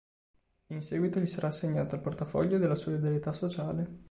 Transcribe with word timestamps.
In 0.69 0.81
seguito 0.81 1.19
gli 1.19 1.27
sarà 1.27 1.49
assegnato 1.49 1.93
il 1.93 2.01
portafoglio 2.01 2.57
della 2.57 2.73
Solidarietà 2.73 3.33
sociale. 3.33 3.99